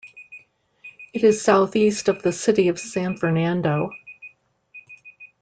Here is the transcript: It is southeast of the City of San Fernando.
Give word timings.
It 1.13 1.23
is 1.23 1.43
southeast 1.43 2.07
of 2.09 2.23
the 2.23 2.31
City 2.31 2.69
of 2.69 2.79
San 2.79 3.17
Fernando. 3.17 3.91